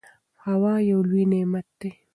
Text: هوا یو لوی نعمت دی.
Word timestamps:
هوا 0.45 0.73
یو 0.89 0.99
لوی 1.09 1.23
نعمت 1.31 1.67
دی. 1.79 1.91